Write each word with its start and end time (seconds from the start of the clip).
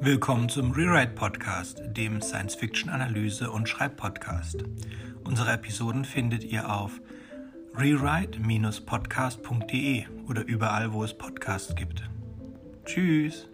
Willkommen 0.00 0.48
zum 0.48 0.72
Rewrite 0.72 1.12
Podcast, 1.14 1.80
dem 1.86 2.20
Science-Fiction-Analyse- 2.20 3.48
und 3.50 3.68
Schreibpodcast. 3.68 4.64
Unsere 5.24 5.52
Episoden 5.52 6.04
findet 6.04 6.42
ihr 6.44 6.68
auf 6.70 7.00
rewrite-podcast.de 7.76 10.04
oder 10.28 10.44
überall, 10.44 10.92
wo 10.92 11.02
es 11.02 11.16
Podcasts 11.16 11.74
gibt. 11.74 12.02
Tschüss! 12.84 13.48